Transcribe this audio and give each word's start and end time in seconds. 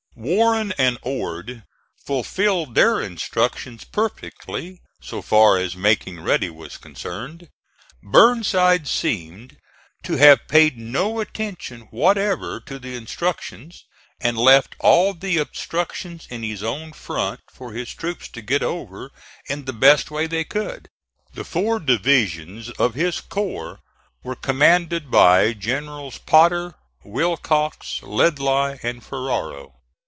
Warren 0.13 0.73
and 0.77 0.99
Ord 1.03 1.63
fulfilled 2.05 2.75
their 2.75 2.99
instructions 3.01 3.85
perfectly 3.85 4.81
so 5.01 5.21
far 5.21 5.57
as 5.57 5.77
making 5.77 6.19
ready 6.21 6.49
was 6.49 6.77
concerned. 6.77 7.47
Burnside 8.03 8.89
seemed 8.89 9.57
to 10.03 10.17
have 10.17 10.49
paid 10.49 10.77
no 10.77 11.21
attention 11.21 11.87
whatever 11.91 12.59
to 12.59 12.77
the 12.77 12.93
instructions, 12.95 13.85
and 14.19 14.37
left 14.37 14.75
all 14.81 15.13
the 15.13 15.37
obstruction 15.37 16.19
in 16.29 16.43
his 16.43 16.61
own 16.61 16.91
front 16.91 17.39
for 17.49 17.71
his 17.71 17.91
troops 17.95 18.27
to 18.27 18.41
get 18.41 18.61
over 18.61 19.11
in 19.49 19.63
the 19.63 19.73
best 19.73 20.11
way 20.11 20.27
they 20.27 20.43
could. 20.43 20.89
The 21.33 21.45
four 21.45 21.79
divisions 21.79 22.69
of 22.71 22.95
his 22.95 23.21
corps 23.21 23.79
were 24.23 24.35
commanded 24.35 25.09
by 25.09 25.53
Generals 25.53 26.17
Potter, 26.17 26.75
Willcox, 27.03 28.01
Ledlie 28.03 28.77
and 28.83 29.03
Ferrero. 29.03 29.77